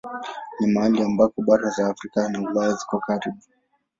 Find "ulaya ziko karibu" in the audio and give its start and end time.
2.41-3.37